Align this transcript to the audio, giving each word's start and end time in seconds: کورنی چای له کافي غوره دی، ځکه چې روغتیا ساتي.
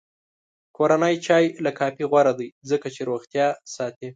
کورنی 0.77 1.15
چای 1.25 1.45
له 1.65 1.71
کافي 1.79 2.03
غوره 2.11 2.33
دی، 2.39 2.49
ځکه 2.69 2.87
چې 2.95 3.01
روغتیا 3.09 3.47
ساتي. 3.75 4.07